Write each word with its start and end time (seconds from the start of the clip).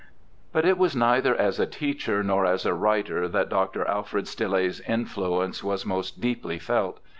But 0.51 0.65
it 0.65 0.79
was 0.79 0.95
neither 0.95 1.35
as 1.35 1.59
a 1.59 1.67
teacher 1.67 2.23
nor 2.23 2.43
as 2.43 2.65
a 2.65 2.73
writer 2.73 3.27
that 3.27 3.49
Dr. 3.49 3.87
Alfred 3.87 4.27
Stille's 4.27 4.79
influence 4.87 5.63
was 5.63 5.85
most 5.85 6.19
deeply 6.19 6.57
felt. 6.57 6.99